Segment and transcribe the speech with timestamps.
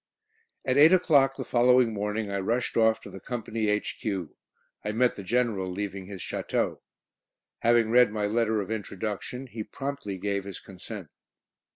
[0.65, 4.35] At eight o'clock the following morning I rushed off to the Company H.Q.
[4.83, 6.79] I met the General leaving his château.
[7.59, 11.09] Having read my letter of introduction, he promptly gave his consent.